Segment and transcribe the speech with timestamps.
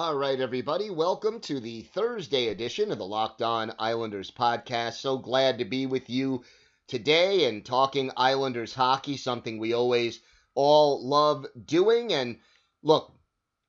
[0.00, 4.92] All right, everybody, welcome to the Thursday edition of the Locked On Islanders podcast.
[4.92, 6.44] So glad to be with you
[6.86, 10.20] today and talking Islanders hockey, something we always
[10.54, 12.12] all love doing.
[12.12, 12.38] And
[12.84, 13.12] look,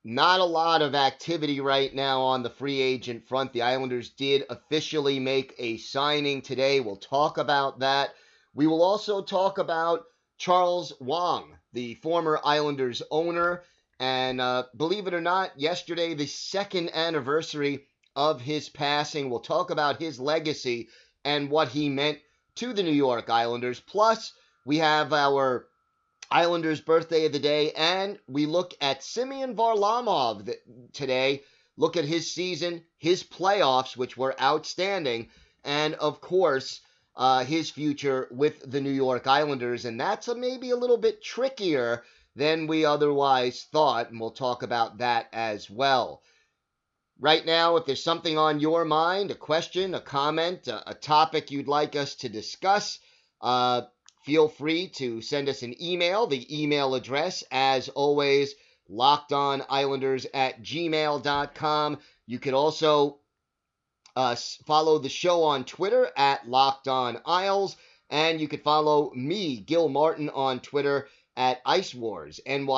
[0.04, 3.52] not a lot of activity right now on the free agent front.
[3.52, 6.80] The Islanders did officially make a signing today.
[6.80, 8.14] We'll talk about that.
[8.54, 10.04] We will also talk about
[10.38, 13.64] Charles Wang, the former Islanders owner.
[14.00, 19.30] And uh, believe it or not, yesterday, the second anniversary of his passing.
[19.30, 20.88] We'll talk about his legacy
[21.26, 22.20] and what he meant
[22.56, 23.80] to the New York Islanders.
[23.80, 24.34] Plus,
[24.66, 25.68] we have our
[26.32, 30.54] Islanders birthday of the day, and we look at Simeon Varlamov
[30.94, 31.44] today.
[31.76, 35.30] Look at his season, his playoffs, which were outstanding,
[35.64, 36.82] and of course,
[37.16, 39.86] uh, his future with the New York Islanders.
[39.86, 42.04] And that's a, maybe a little bit trickier
[42.36, 46.22] than we otherwise thought, and we'll talk about that as well.
[47.20, 51.52] Right now, if there's something on your mind, a question, a comment, a, a topic
[51.52, 53.00] you'd like us to discuss,
[53.42, 53.82] uh,
[54.24, 56.28] feel free to send us an email.
[56.28, 58.54] The email address, as always,
[58.90, 61.98] lockedonislanders at gmail.com.
[62.26, 63.20] You could also
[64.16, 64.36] uh,
[64.66, 67.76] follow the show on Twitter at lockedonisles,
[68.10, 71.08] and you could follow me, Gil Martin, on Twitter
[71.40, 72.76] at Ice Wars, NYRVSNYI,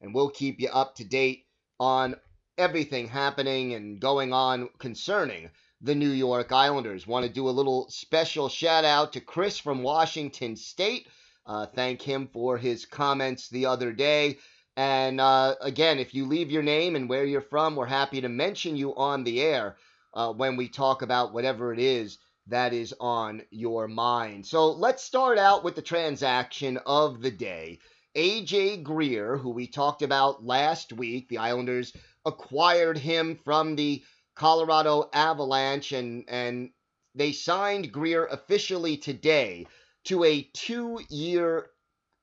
[0.00, 1.44] and we'll keep you up to date
[1.80, 2.14] on
[2.56, 5.50] everything happening and going on concerning
[5.80, 7.08] the New York Islanders.
[7.08, 11.08] Want to do a little special shout out to Chris from Washington State.
[11.44, 14.38] Uh, thank him for his comments the other day.
[14.76, 18.28] And uh, again, if you leave your name and where you're from, we're happy to
[18.28, 19.76] mention you on the air
[20.14, 24.46] uh, when we talk about whatever it is that is on your mind.
[24.46, 27.78] So let's start out with the transaction of the day.
[28.16, 31.94] AJ Greer, who we talked about last week, the Islanders
[32.24, 34.02] acquired him from the
[34.34, 36.70] Colorado Avalanche and and
[37.14, 39.66] they signed Greer officially today
[40.04, 41.70] to a two-year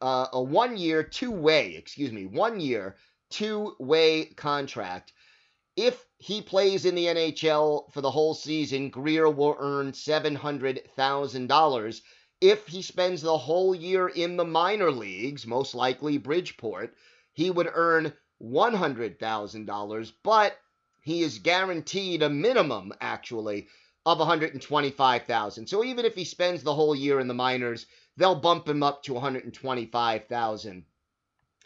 [0.02, 2.96] uh, a one-year two-way, excuse me, one-year
[3.30, 5.14] two-way contract.
[5.76, 12.02] If he plays in the NHL for the whole season, Greer will earn $700,000.
[12.40, 16.96] If he spends the whole year in the minor leagues, most likely Bridgeport,
[17.34, 20.58] he would earn $100,000, but
[21.02, 23.68] he is guaranteed a minimum, actually,
[24.06, 25.68] of 125,000.
[25.68, 29.04] So even if he spends the whole year in the minors, they'll bump him up
[29.04, 30.86] to 125,000,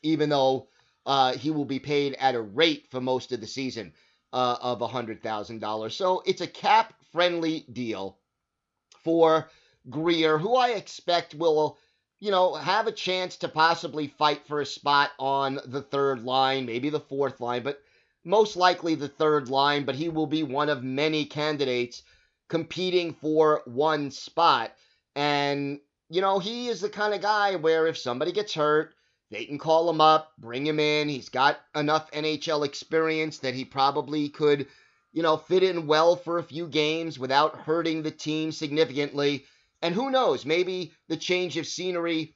[0.02, 0.68] even though
[1.10, 3.92] uh, he will be paid at a rate for most of the season
[4.32, 5.92] uh, of $100,000.
[5.92, 8.20] So it's a cap friendly deal
[9.04, 9.50] for
[9.90, 11.80] Greer, who I expect will,
[12.20, 16.68] you know, have a chance to possibly fight for a spot on the third line,
[16.68, 17.82] maybe the fourth line, but
[18.24, 19.86] most likely the third line.
[19.86, 22.04] But he will be one of many candidates
[22.50, 24.74] competing for one spot.
[25.16, 25.80] And,
[26.12, 28.94] you know, he is the kind of guy where if somebody gets hurt,
[29.32, 31.08] they can call him up, bring him in.
[31.08, 34.68] He's got enough NHL experience that he probably could,
[35.12, 39.46] you know, fit in well for a few games without hurting the team significantly.
[39.82, 42.36] And who knows, maybe the change of scenery,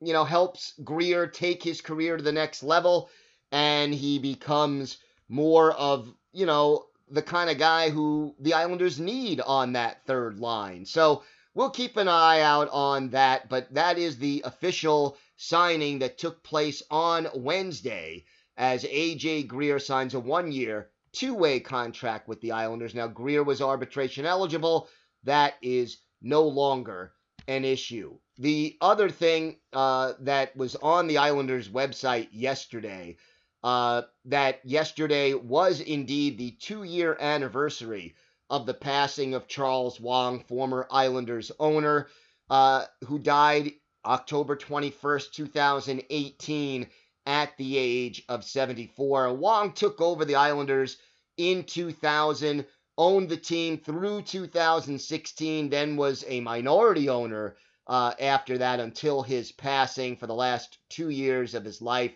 [0.00, 3.10] you know, helps Greer take his career to the next level
[3.52, 4.98] and he becomes
[5.28, 10.40] more of, you know, the kind of guy who the Islanders need on that third
[10.40, 10.86] line.
[10.86, 11.22] So
[11.54, 16.42] we'll keep an eye out on that, but that is the official signing that took
[16.42, 18.24] place on Wednesday
[18.56, 22.94] as AJ Greer signs a one year, two way contract with the Islanders.
[22.94, 24.88] Now, Greer was arbitration eligible.
[25.24, 27.12] That is no longer
[27.48, 28.18] an issue.
[28.38, 33.16] The other thing uh, that was on the Islanders website yesterday
[33.62, 38.14] uh, that yesterday was indeed the two year anniversary
[38.52, 42.08] of the passing of Charles Wang, former Islanders owner,
[42.50, 43.72] uh, who died
[44.04, 46.86] October 21st, 2018,
[47.24, 49.32] at the age of 74.
[49.32, 50.98] Wang took over the Islanders
[51.38, 52.66] in 2000,
[52.98, 57.56] owned the team through 2016, then was a minority owner
[57.86, 62.12] uh, after that until his passing for the last two years of his life.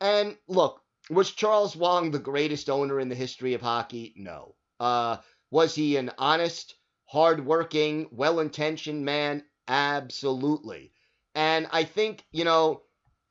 [0.00, 0.80] And look,
[1.10, 4.14] was Charles Wang the greatest owner in the history of hockey?
[4.16, 4.54] No.
[4.80, 5.18] Uh,
[5.50, 6.74] was he an honest,
[7.06, 9.44] hardworking, well intentioned man?
[9.68, 10.92] Absolutely.
[11.34, 12.82] And I think, you know,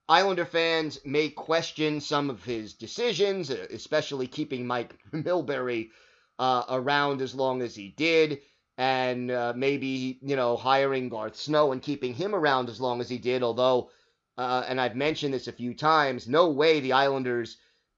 [0.08, 5.90] Islander fans may question some of his decisions, especially keeping Mike Milbury
[6.38, 8.42] uh, around as long as he did,
[8.78, 13.10] and uh, maybe, you know, hiring Garth Snow and keeping him around as long as
[13.10, 13.42] he did.
[13.42, 13.90] Although,
[14.38, 17.58] uh, and I've mentioned this a few times, no way the Islanders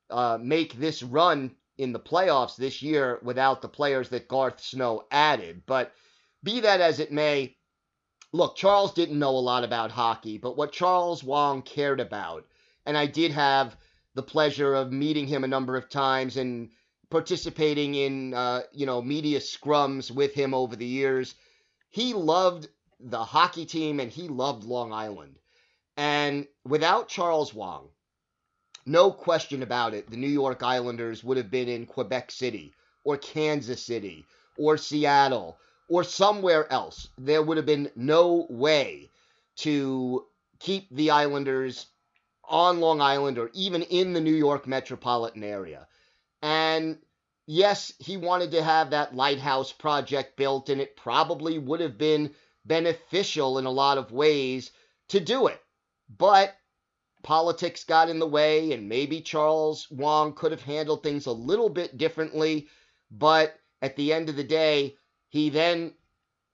[0.10, 5.04] uh, make this run in the playoffs this year without the players that Garth Snow
[5.12, 5.64] added.
[5.66, 5.94] But
[6.44, 7.56] be that as it may,
[8.32, 12.46] look, Charles didn't know a lot about hockey, but what Charles Wang cared about,
[12.86, 13.78] and I did have
[14.16, 16.70] the pleasure of meeting him a number of times and
[17.10, 21.36] participating in, uh, you know, media scrums with him over the years.
[21.90, 22.68] He loved
[23.00, 25.38] the hockey team and he loved Long Island.
[25.96, 27.90] And without Charles Wang,
[28.88, 32.74] no question about it, the New York Islanders would have been in Quebec City
[33.04, 34.26] or Kansas City
[34.58, 35.58] or Seattle
[35.90, 37.10] or somewhere else.
[37.18, 39.12] There would have been no way
[39.58, 40.26] to
[40.60, 41.88] keep the Islanders
[42.44, 45.88] on Long Island or even in the New York metropolitan area.
[46.42, 46.98] And
[47.46, 52.34] yes, he wanted to have that lighthouse project built, and it probably would have been
[52.66, 54.72] beneficial in a lot of ways
[55.10, 55.62] to do it.
[56.10, 56.56] But
[57.28, 61.68] politics got in the way, and maybe Charles Wang could have handled things a little
[61.68, 62.70] bit differently.
[63.12, 64.96] But at the end of the day,
[65.28, 65.94] he then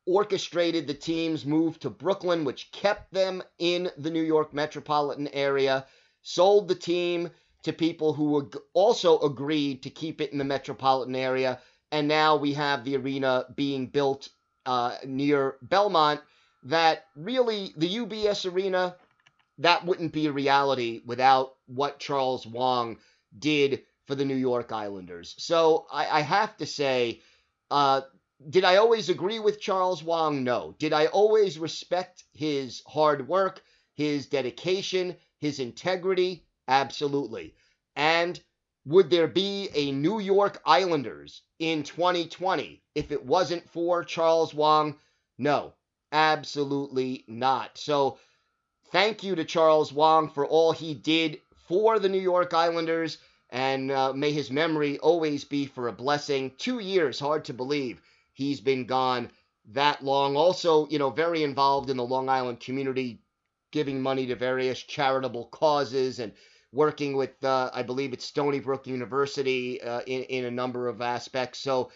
[0.07, 5.85] orchestrated the team's move to Brooklyn, which kept them in the New York metropolitan area,
[6.23, 7.29] sold the team
[7.61, 11.61] to people who also agreed to keep it in the metropolitan area,
[11.91, 14.27] and now we have the arena being built
[14.65, 16.19] uh, near Belmont.
[16.63, 18.95] That really, the UBS arena,
[19.59, 22.97] that wouldn't be a reality without what Charles Wang
[23.37, 25.35] did for the New York Islanders.
[25.37, 27.21] So I, I have to say,
[27.71, 28.01] uh,
[28.49, 30.43] did I always agree with Charles Wang?
[30.43, 30.75] No.
[30.77, 33.63] Did I always respect his hard work,
[33.93, 36.45] his dedication, his integrity?
[36.67, 37.55] Absolutely.
[37.95, 38.41] And
[38.85, 44.97] would there be a New York Islanders in 2020 if it wasn't for Charles Wang?
[45.37, 45.73] No,
[46.11, 47.77] absolutely not.
[47.77, 48.17] So,
[48.93, 53.17] thank you to Charles Wang for all he did for the New York Islanders,
[53.49, 56.51] and uh, may his memory always be for a blessing.
[56.59, 57.99] Two years, hard to believe
[58.33, 59.31] he's been gone
[59.71, 60.37] that long.
[60.37, 63.19] Also, you know, very involved in the Long Island community,
[63.71, 66.31] giving money to various charitable causes and
[66.71, 71.01] working with, uh, I believe it's Stony Brook University uh, in, in a number of
[71.01, 71.59] aspects.
[71.59, 71.91] So,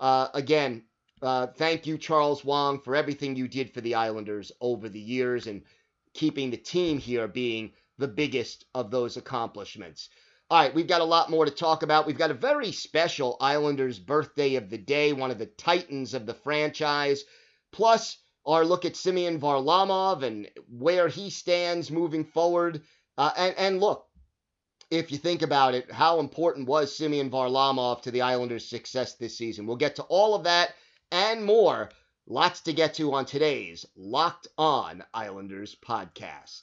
[0.00, 0.84] uh, again,
[1.20, 5.46] uh, thank you, Charles Wang, for everything you did for the Islanders over the years
[5.46, 5.62] and
[6.18, 10.08] keeping the team here being the biggest of those accomplishments.
[10.50, 12.06] All right, we've got a lot more to talk about.
[12.06, 16.26] We've got a very special Islanders birthday of the day, one of the titans of
[16.26, 17.22] the franchise,
[17.70, 22.82] plus our look at Semyon Varlamov and where he stands moving forward.
[23.16, 24.04] Uh, and, and look,
[24.90, 29.38] if you think about it, how important was Semyon Varlamov to the Islanders' success this
[29.38, 29.66] season?
[29.66, 30.74] We'll get to all of that
[31.12, 31.90] and more.
[32.30, 36.60] Lots to get to on today's Locked On Islanders podcast.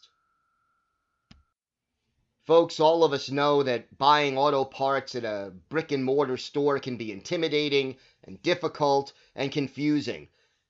[2.46, 6.78] Folks, all of us know that buying auto parts at a brick and mortar store
[6.78, 10.28] can be intimidating and difficult and confusing.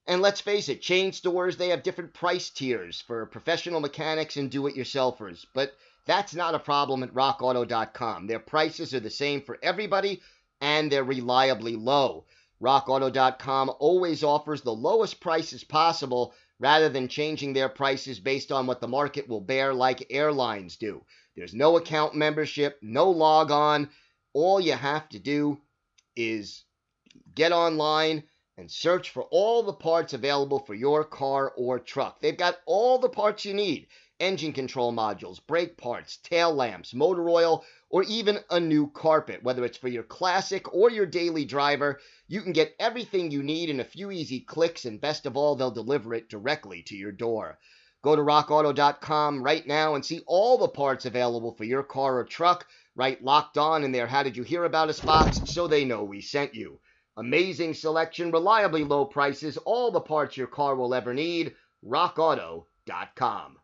[0.07, 4.49] And let's face it, chain stores, they have different price tiers for professional mechanics and
[4.49, 5.45] do it yourselfers.
[5.53, 5.75] But
[6.05, 8.27] that's not a problem at rockauto.com.
[8.27, 10.21] Their prices are the same for everybody
[10.61, 12.23] and they're reliably low.
[12.61, 18.81] RockAuto.com always offers the lowest prices possible rather than changing their prices based on what
[18.81, 21.03] the market will bear like airlines do.
[21.35, 23.89] There's no account membership, no log on.
[24.33, 25.59] All you have to do
[26.15, 26.63] is
[27.33, 28.23] get online
[28.57, 32.21] and search for all the parts available for your car or truck.
[32.21, 33.87] They've got all the parts you need
[34.19, 39.43] engine control modules, brake parts, tail lamps, motor oil, or even a new carpet.
[39.43, 43.69] Whether it's for your classic or your daily driver, you can get everything you need
[43.69, 47.11] in a few easy clicks, and best of all, they'll deliver it directly to your
[47.11, 47.59] door.
[48.01, 52.23] Go to rockauto.com right now and see all the parts available for your car or
[52.23, 52.67] truck.
[52.95, 54.07] Write locked on in their.
[54.07, 56.79] How did you hear about us box so they know we sent you.
[57.17, 61.55] Amazing selection, reliably low prices, all the parts your car will ever need.
[61.83, 63.57] RockAuto.com.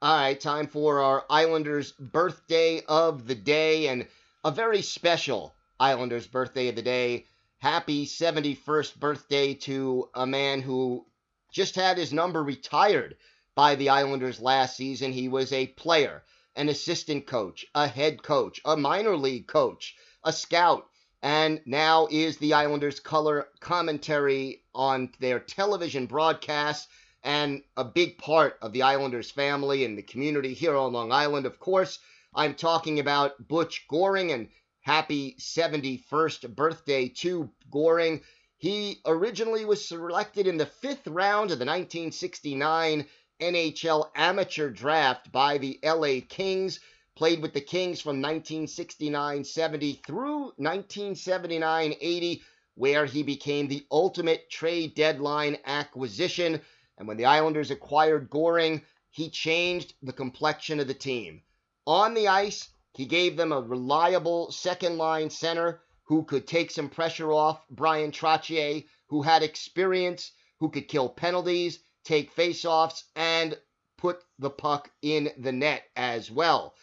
[0.00, 4.06] All right, time for our Islanders birthday of the day and
[4.44, 7.26] a very special Islanders birthday of the day.
[7.58, 11.04] Happy 71st birthday to a man who
[11.50, 13.16] just had his number retired
[13.56, 15.10] by the Islanders last season.
[15.10, 16.22] He was a player,
[16.54, 20.88] an assistant coach, a head coach, a minor league coach, a scout
[21.22, 26.86] and now is the Islanders color commentary on their television broadcasts
[27.22, 31.46] and a big part of the Islanders family and the community here on Long Island.
[31.46, 31.98] Of course,
[32.34, 34.48] I'm talking about Butch Goring and
[34.80, 38.22] happy 71st birthday to Goring.
[38.56, 43.06] He originally was selected in the fifth round of the 1969
[43.40, 46.80] NHL amateur draft by the LA Kings
[47.18, 52.42] played with the Kings from 1969 70 through 1979 80,
[52.76, 56.60] where he became the ultimate trade deadline acquisition.
[56.98, 61.42] And when the Islanders acquired Goring, he changed the complexion of the team.
[61.86, 66.90] On the ice, he gave them a reliable second line center who could take some
[66.90, 73.58] pressure off Brian Trottier, who had experience, who could kill penalties, take faceoffs, and
[73.96, 76.74] put the puck in the net as well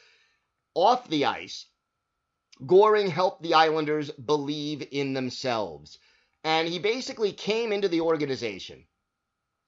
[0.75, 1.65] off the ice,
[2.65, 5.98] Goring helped the Islanders believe in themselves.
[6.43, 8.86] And he basically came into the organization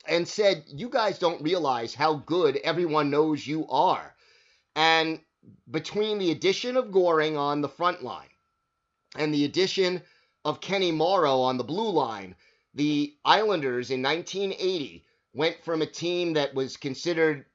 [0.07, 4.15] and said, You guys don't realize how good everyone knows you are.
[4.75, 5.19] And
[5.69, 8.29] between the addition of Goring on the front line
[9.15, 10.01] and the addition
[10.45, 12.35] of Kenny Morrow on the blue line,
[12.73, 17.45] the Islanders in 1980 went from a team that was considered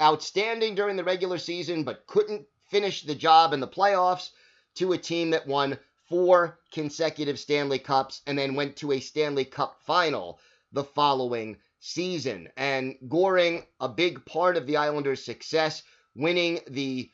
[0.00, 4.30] outstanding during the regular season but couldn't finish the job in the playoffs
[4.74, 9.44] to a team that won four consecutive Stanley Cups and then went to a Stanley
[9.44, 10.38] Cup final
[10.72, 12.48] the following season.
[12.56, 15.82] And Goring, a big part of the Islanders' success,
[16.14, 17.10] winning the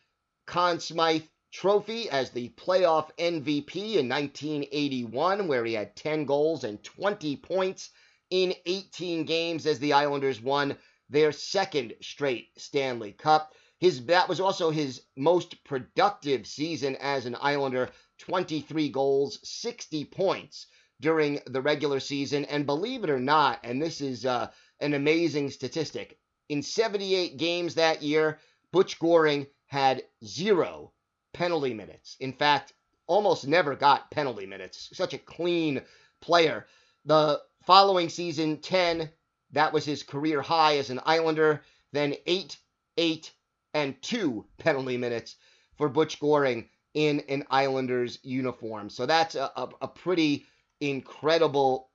[0.46, 6.82] Conn Smythe Trophy as the playoff MVP in 1981, where he had 10 goals and
[6.82, 7.90] 20 points
[8.30, 10.76] in 18 games as the Islanders won
[11.08, 13.54] their second straight Stanley Cup.
[13.78, 20.66] His that was also his most productive season as an Islander, 23 goals, 60 points
[21.00, 25.50] during the regular season, and believe it or not, and this is uh, an amazing
[25.50, 28.38] statistic, in 78 games that year,
[28.72, 30.92] Butch Goring had zero
[31.32, 32.16] penalty minutes.
[32.20, 32.72] In fact,
[33.06, 34.90] almost never got penalty minutes.
[34.92, 35.82] Such a clean
[36.20, 36.66] player.
[37.04, 39.10] The following season, 10,
[39.52, 41.62] that was his career high as an Islander.
[41.92, 42.56] Then 8,
[42.96, 43.32] 8,
[43.74, 45.36] and two penalty minutes
[45.76, 48.88] for Butch Goring in an Islanders uniform.
[48.88, 50.46] So that's a, a, a pretty
[50.90, 51.90] incredible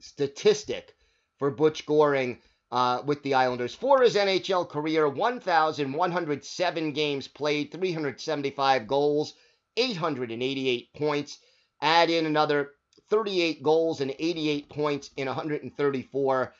[0.00, 0.94] statistic
[1.38, 2.38] for Butch Goring
[2.70, 3.74] uh, with the Islanders.
[3.74, 9.34] For his NHL career, 1,107 games played, 375 goals,
[9.76, 11.38] 888 points.
[11.80, 12.72] Add in another
[13.10, 16.54] 38 goals and 88 points in 134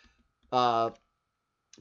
[0.53, 0.91] uh,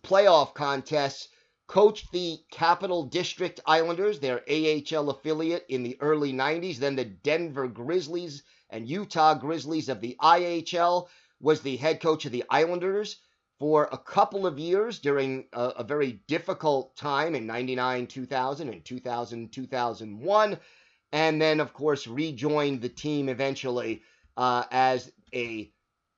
[0.02, 1.30] playoff contests
[1.68, 6.78] coached the Capital District Islanders, their AHL affiliate, in the early 90s.
[6.78, 11.08] Then the Denver Grizzlies and Utah Grizzlies of the IHL
[11.40, 13.18] was the head coach of the Islanders
[13.60, 18.86] for a couple of years during a, a very difficult time in 99 2000 and
[18.86, 20.60] 2000 2001.
[21.14, 24.04] And then, of course, rejoined the team eventually
[24.36, 25.72] uh, as a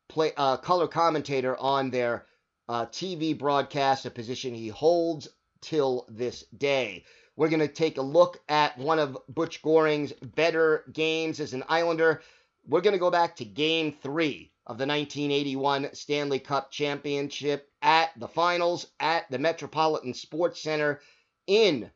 [0.10, 2.26] play, uh, color commentator on their
[2.68, 5.28] uh, TV broadcast, a position he holds
[5.62, 7.06] till this day.
[7.36, 11.64] We're going to take a look at one of Butch Goring's better games as an
[11.70, 12.22] Islander.
[12.68, 18.12] We're going to go back to game three of the 1981 Stanley Cup Championship at
[18.20, 21.02] the finals at the Metropolitan Sports Center
[21.48, 21.90] in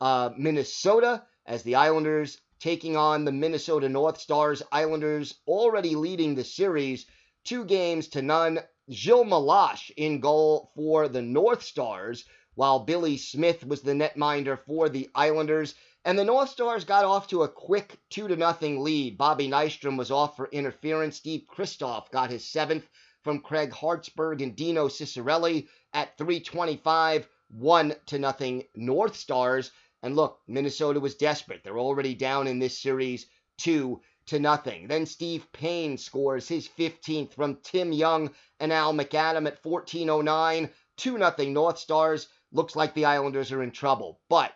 [0.00, 4.62] uh, Minnesota as the Islanders taking on the Minnesota North Stars.
[4.72, 7.06] Islanders already leading the series
[7.44, 8.58] two games to none.
[8.90, 12.24] Gilles Meloche in goal for the North Stars
[12.56, 15.74] while Billy Smith was the netminder for the Islanders.
[16.02, 19.18] And the North Stars got off to a quick 2 to nothing lead.
[19.18, 21.16] Bobby Nystrom was off for interference.
[21.16, 22.88] Steve Christoff got his seventh
[23.22, 29.72] from Craig Hartsburg and Dino Ciccarelli at 325, 1 to nothing North Stars.
[30.02, 31.62] And look, Minnesota was desperate.
[31.62, 33.26] They're already down in this series
[33.58, 34.88] 2 to nothing.
[34.88, 41.18] Then Steve Payne scores his 15th from Tim Young and Al McAdam at 14:09, 2
[41.18, 42.28] nothing North Stars.
[42.52, 44.52] Looks like the Islanders are in trouble, but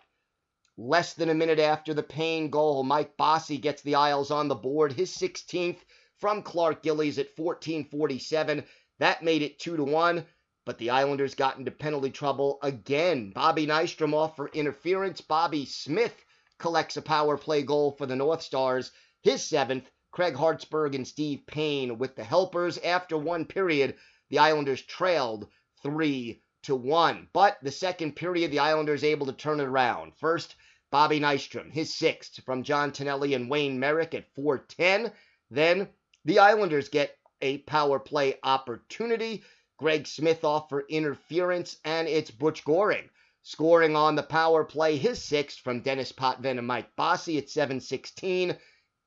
[0.77, 4.55] less than a minute after the Payne goal, Mike Bossy gets the Isles on the
[4.55, 5.79] board, his 16th
[6.17, 8.65] from Clark Gillies at 14:47.
[8.99, 10.25] That made it 2 to 1
[10.65, 13.29] but the Islanders got into penalty trouble again.
[13.29, 15.21] Bobby Nystrom off for interference.
[15.21, 16.25] Bobby Smith
[16.57, 18.91] collects a power play goal for the North Stars.
[19.21, 22.79] His seventh, Craig Hartsburg and Steve Payne with the helpers.
[22.79, 23.95] After one period,
[24.29, 25.47] the Islanders trailed
[25.83, 27.29] 3 to 1.
[27.31, 30.15] But the second period, the Islanders able to turn it around.
[30.17, 30.55] First,
[30.91, 35.11] Bobby Nystrom, his sixth from John Tonelli and Wayne Merrick at 410.
[35.51, 35.89] Then
[36.25, 39.43] the Islanders get a power play opportunity.
[39.77, 43.09] Greg Smith off for interference, and it's Butch Goring
[43.45, 48.57] scoring on the power play, his sixth from Denis Potvin and Mike Bossy at 716.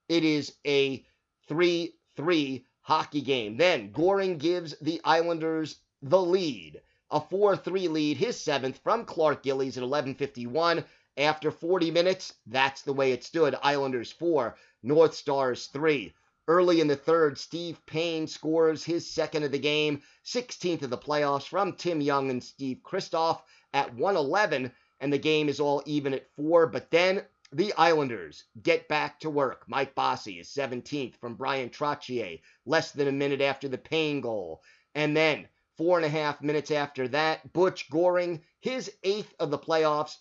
[0.08, 1.04] It is a
[1.48, 3.56] 3 3 hockey game.
[3.56, 6.80] Then Goring gives the Islanders the lead.
[7.10, 10.84] A 4 3 lead, his seventh from Clark Gillies at 11.51.
[11.18, 13.56] After 40 minutes, that's the way it stood.
[13.60, 16.14] Islanders 4, North Stars 3.
[16.46, 20.96] Early in the third, Steve Payne scores his second of the game, 16th of the
[20.96, 23.42] playoffs from Tim Young and Steve Christoff
[23.74, 26.68] at 111, and the game is all even at 4.
[26.68, 29.64] But then the Islanders get back to work.
[29.66, 34.62] Mike Bossy is 17th from Brian Trottier, less than a minute after the Payne goal.
[34.94, 39.58] And then, four and a half minutes after that, Butch Goring, his eighth of the
[39.58, 40.18] playoffs,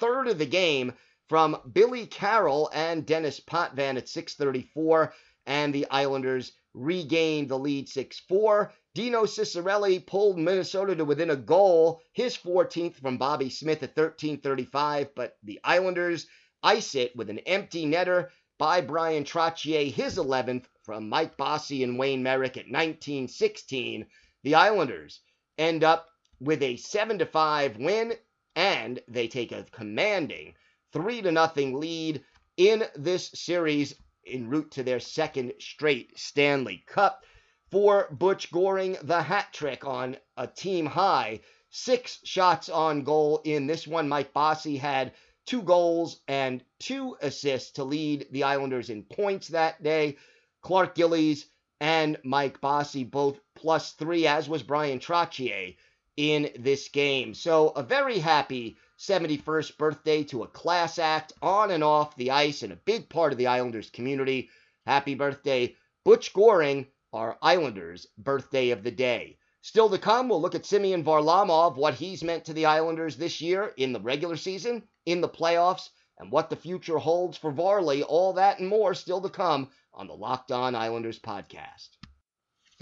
[0.00, 0.94] third of the game
[1.28, 5.14] from Billy Carroll and Denis Potvin at 634.
[5.46, 8.72] And the Islanders regained the lead 6 4.
[8.92, 15.14] Dino Ciccarelli pulled Minnesota to within a goal, his 14th from Bobby Smith at 13:35,
[15.14, 16.26] but the Islanders
[16.62, 21.98] ice it with an empty netter by Brian Trottier, his 11th from Mike Bossy and
[21.98, 24.06] Wayne Merrick at 1916.
[24.42, 25.20] The Islanders
[25.56, 26.08] end up
[26.40, 28.14] with a 7 5 win
[28.56, 30.54] and they take a commanding
[30.92, 32.22] 3 to nothing lead
[32.56, 33.94] in this series
[34.26, 37.24] en route to their second straight Stanley Cup.
[37.70, 41.40] For Butch Goring, the hat trick on a team high.
[41.70, 44.08] Six shots on goal in this one.
[44.08, 45.12] Mike Bossy had
[45.46, 50.16] two goals and two assists to lead the Islanders in points that day.
[50.62, 51.46] Clark Gillies
[51.80, 55.76] and Mike Bossy both plus three, as was Brian Trottier
[56.20, 57.32] in this game.
[57.32, 62.62] So a very happy 71st birthday to a class act on and off the ice
[62.62, 64.50] and a big part of the Islanders community.
[64.84, 69.38] Happy birthday, Butch Goring, our Islanders' birthday of the day.
[69.62, 73.40] Still to come, we'll look at Semyon Varlamov, what he's meant to the Islanders this
[73.40, 78.02] year in the regular season in the playoffs and what the future holds for Varley.
[78.02, 81.99] All that and more still to come on the Locked On Islanders podcast.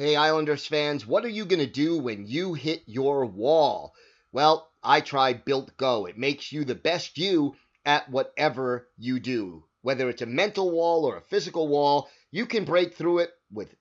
[0.00, 3.94] Hey, Islanders fans, what are you going to do when you hit your wall?
[4.30, 6.06] Well, I tried Built Go.
[6.06, 9.64] It makes you the best you at whatever you do.
[9.82, 13.74] Whether it's a mental wall or a physical wall, you can break through it with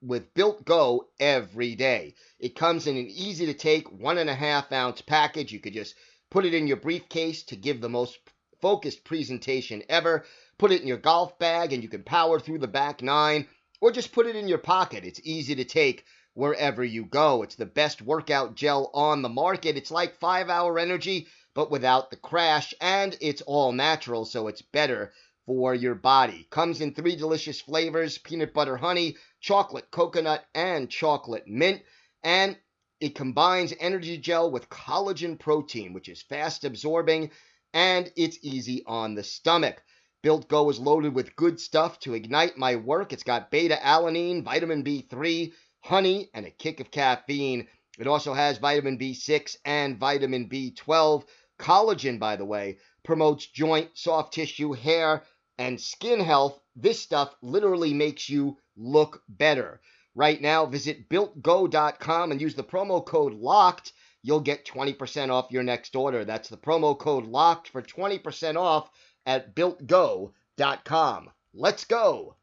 [0.00, 2.14] with Built Go every day.
[2.38, 5.50] It comes in an easy to take one and a half ounce package.
[5.50, 5.96] You could just
[6.30, 8.16] put it in your briefcase to give the most
[8.60, 10.24] focused presentation ever.
[10.58, 13.48] Put it in your golf bag and you can power through the back nine,
[13.80, 15.04] or just put it in your pocket.
[15.04, 17.42] It's easy to take wherever you go.
[17.42, 19.76] It's the best workout gel on the market.
[19.76, 24.62] It's like five hour energy, but without the crash, and it's all natural, so it's
[24.62, 25.12] better
[25.46, 26.46] for your body.
[26.50, 31.82] Comes in three delicious flavors peanut butter honey, chocolate coconut, and chocolate mint.
[32.22, 32.58] And
[33.00, 37.30] it combines energy gel with collagen protein, which is fast absorbing
[37.76, 39.82] and it's easy on the stomach.
[40.26, 43.12] Built Go is loaded with good stuff to ignite my work.
[43.12, 47.68] It's got beta alanine, vitamin B3, honey, and a kick of caffeine.
[47.96, 51.22] It also has vitamin B6 and vitamin B12.
[51.60, 55.22] Collagen, by the way, promotes joint, soft tissue, hair,
[55.58, 56.58] and skin health.
[56.74, 59.80] This stuff literally makes you look better.
[60.16, 63.92] Right now, visit builtgo.com and use the promo code LOCKED
[64.26, 66.24] you'll get 20% off your next order.
[66.24, 68.90] That's the promo code LOCKED for 20% off
[69.26, 71.30] at builtgo.com.
[71.52, 72.36] Let's go.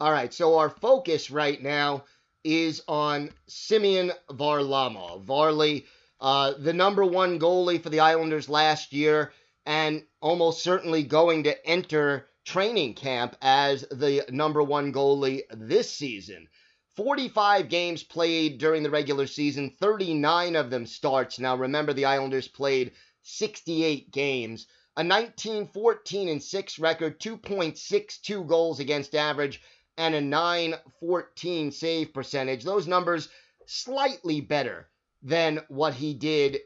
[0.00, 2.04] All right, so our focus right now
[2.42, 5.22] is on Simeon Varlamov.
[5.22, 5.86] Varley,
[6.20, 9.32] uh, the number one goalie for the Islanders last year,
[9.64, 16.48] and almost certainly going to enter training camp as the number one goalie this season.
[16.96, 21.38] 45 games played during the regular season, 39 of them starts.
[21.38, 24.66] Now, remember, the Islanders played 68 games.
[24.96, 29.60] A 19 14 and 6 record, 2.62 goals against average,
[29.96, 32.62] and a 9 14 save percentage.
[32.62, 33.28] Those numbers
[33.66, 34.88] slightly better
[35.22, 36.60] than what he did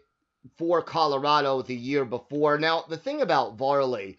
[0.56, 2.58] for Colorado the year before.
[2.58, 4.18] Now, the thing about Varley,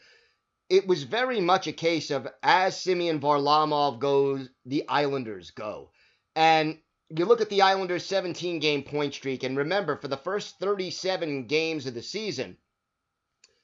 [0.70, 5.92] it was very much a case of as Simeon Varlamov goes, the Islanders go.
[6.36, 10.60] And you look at the Islanders' 17 game point streak, and remember, for the first
[10.60, 12.58] 37 games of the season,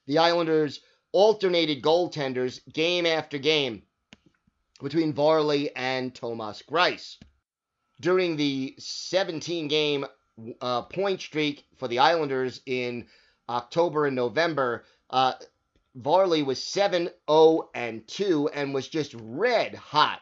[0.05, 3.83] the Islanders alternated goaltenders game after game
[4.81, 7.17] between Varley and Thomas Greiss.
[8.01, 10.05] During the 17 game
[10.59, 13.07] uh, point streak for the Islanders in
[13.47, 15.33] October and November, uh,
[15.95, 20.19] Varley was 7 0 and 2 and was just red hot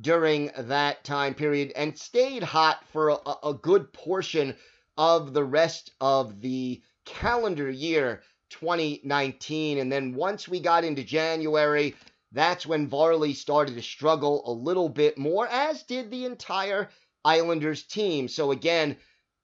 [0.00, 4.56] during that time period and stayed hot for a, a good portion
[4.96, 9.78] of the rest of the calendar year 2019.
[9.78, 11.94] And then once we got into January,
[12.32, 16.90] that's when Varley started to struggle a little bit more, as did the entire
[17.24, 18.28] Islanders team.
[18.28, 18.96] So again,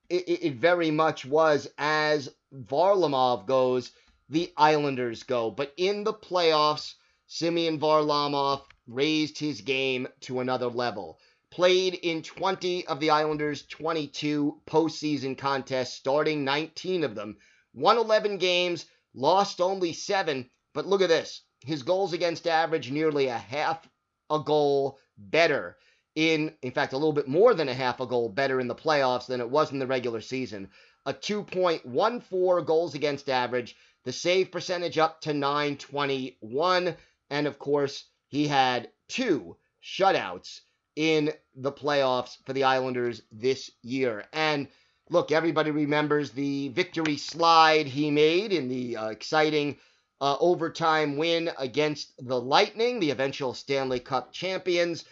[0.08, 3.92] it, it very much was as Varlamov goes,
[4.28, 5.50] the Islanders go.
[5.50, 6.94] But in the playoffs,
[7.26, 11.18] Simeon Varlamov raised his game to another level.
[11.50, 17.36] Played in 20 of the Islanders' 22 postseason contests, starting 19 of them.
[17.74, 20.48] Won 11 games, lost only seven.
[20.74, 21.42] But look at this.
[21.64, 23.88] His goals against average nearly a half
[24.30, 25.76] a goal better
[26.14, 28.74] in in fact a little bit more than a half a goal better in the
[28.74, 30.70] playoffs than it was in the regular season.
[31.06, 33.76] A 2.14 goals against average.
[34.04, 36.96] The save percentage up to 921
[37.30, 40.60] and of course he had two shutouts
[40.96, 44.24] in the playoffs for the Islanders this year.
[44.32, 44.68] And
[45.10, 49.76] look everybody remembers the victory slide he made in the uh, exciting
[50.20, 55.04] uh, overtime win against the Lightning, the eventual Stanley Cup champions.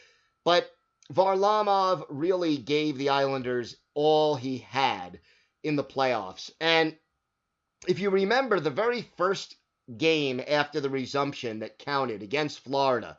[0.44, 0.70] But
[1.12, 5.20] Varlamov really gave the Islanders all he had
[5.62, 6.50] in the playoffs.
[6.60, 6.96] And
[7.86, 9.56] if you remember the very first
[9.96, 13.18] game after the resumption that counted against Florida,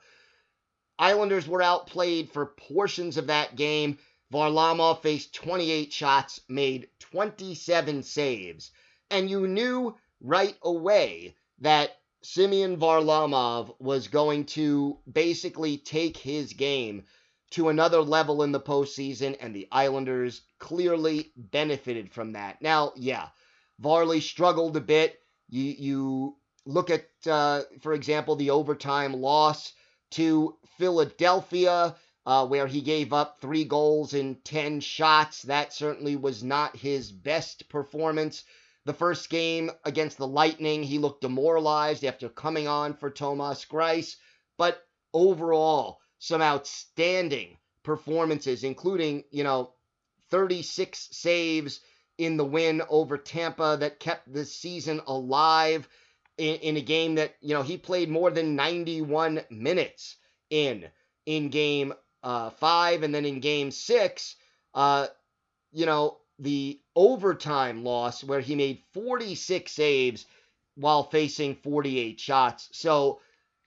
[0.98, 4.00] Islanders were outplayed for portions of that game.
[4.34, 8.72] Varlamov faced 28 shots, made 27 saves.
[9.10, 17.06] And you knew right away that Simeon Varlamov was going to basically take his game
[17.52, 22.62] to another level in the postseason, and the Islanders clearly benefited from that.
[22.62, 23.30] Now, yeah,
[23.80, 25.20] Varley struggled a bit.
[25.50, 29.74] You, you look at, uh, for example, the overtime loss
[30.12, 35.44] to Philadelphia, uh, where he gave up three goals in 10 shots.
[35.44, 38.44] That certainly was not his best performance.
[38.86, 44.16] The first game against the Lightning, he looked demoralized after coming on for Thomas Greiss.
[44.58, 44.84] But
[45.14, 49.74] overall, some outstanding performances, including, you know,
[50.30, 51.82] 36 saves
[52.18, 55.88] in the win over Tampa that kept the season alive
[56.38, 60.16] in, in a game that, you know, he played more than 91 minutes
[60.50, 60.86] in
[61.26, 61.94] in game
[62.26, 64.36] uh, five and then in game six.
[64.74, 65.08] Uh,
[65.72, 70.26] you know, the overtime loss where he made 46 saves
[70.76, 72.70] while facing 48 shots.
[72.74, 73.22] So,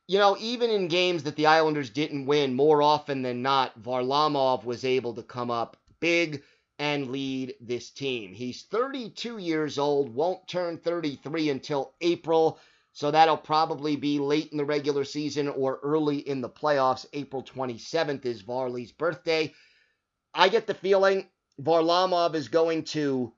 [0.06, 4.64] you know, even in games that the Islanders didn't win, more often than not, Varlamov
[4.64, 6.42] was able to come up big
[6.78, 8.32] and lead this team.
[8.34, 12.58] He's 32 years old, won't turn 33 until April,
[12.98, 17.06] so that'll probably be late in the regular season or early in the playoffs.
[17.12, 19.54] April 27th is Varley's birthday.
[20.34, 21.28] I get the feeling
[21.62, 23.32] Varlamov is going to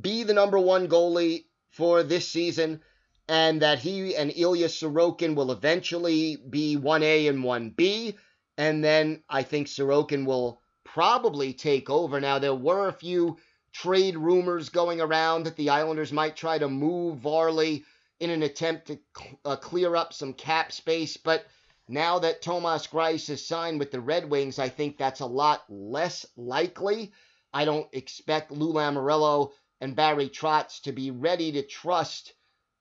[0.00, 2.80] be the number one goalie for this season,
[3.28, 8.16] and that he and Ilya Sorokin will eventually be 1A and 1B.
[8.56, 12.18] And then I think Sorokin will probably take over.
[12.22, 13.36] Now, there were a few
[13.74, 17.84] trade rumors going around that the Islanders might try to move Varley
[18.20, 18.98] in an attempt to
[19.44, 21.46] uh, clear up some cap space, but
[21.88, 25.64] now that Thomas Greiss has signed with the Red Wings, I think that's a lot
[25.68, 27.12] less likely.
[27.52, 32.34] I don't expect Lou Lamoriello and Barry Trotz to be ready to trust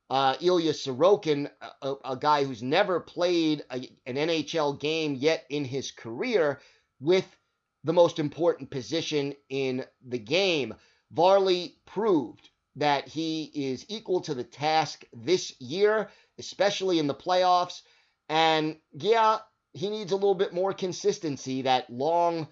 [0.09, 1.49] uh, Ilya Sorokin,
[1.81, 6.59] a, a, guy who's never played a, an NHL game yet in his career,
[6.99, 7.25] with
[7.83, 10.73] the most important position in the game.
[11.11, 12.49] Varley proved
[12.79, 17.81] that he is equal to the task this year, especially in the playoffs.
[18.27, 19.39] And yeah,
[19.73, 21.63] he needs a little bit more consistency.
[21.63, 22.47] That long,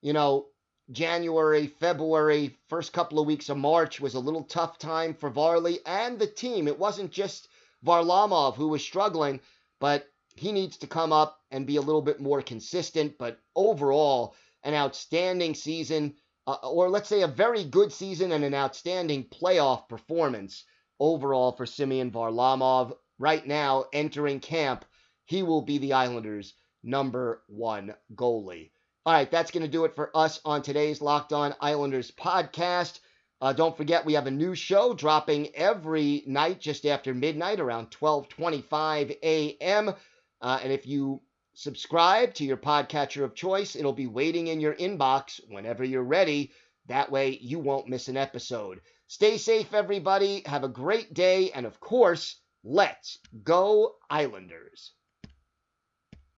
[0.00, 0.46] you know,
[0.90, 5.80] January, February, first couple of weeks of March was a little tough time for Varley
[5.86, 6.68] and the team.
[6.68, 7.48] It wasn't just
[7.84, 9.40] Varlamov who was struggling,
[9.80, 13.18] but he needs to come up and be a little bit more consistent.
[13.18, 16.14] But overall, an outstanding season,
[16.46, 20.64] uh, or let's say a very good season and an outstanding playoff performance
[20.98, 22.96] overall for Semyon Varlamov.
[23.18, 24.84] Right now, entering camp,
[25.26, 28.70] he will be the Islanders' number one goalie.
[29.04, 33.00] All right, that's going to do it for us on today's Locked On Islanders podcast.
[33.40, 37.90] Uh, don't forget, we have a new show dropping every night just after midnight around
[37.90, 39.92] 12:25 a.m.
[40.40, 41.20] Uh, and if you
[41.54, 46.52] subscribe to your podcatcher of choice, it'll be waiting in your inbox whenever you're ready.
[46.86, 48.80] That way, you won't miss an episode.
[49.06, 50.42] Stay safe, everybody.
[50.46, 51.50] Have a great day.
[51.52, 54.92] And of course, let's go, Islanders.